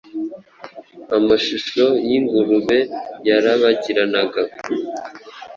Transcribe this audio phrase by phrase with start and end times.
[1.17, 2.79] Amashusho yingurube
[3.27, 4.41] yarabagiranaga